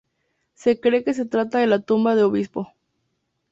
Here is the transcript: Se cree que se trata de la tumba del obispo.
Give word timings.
Se 0.55 0.79
cree 0.79 1.03
que 1.03 1.13
se 1.13 1.25
trata 1.27 1.59
de 1.59 1.67
la 1.67 1.83
tumba 1.83 2.15
del 2.15 2.25
obispo. 2.25 2.73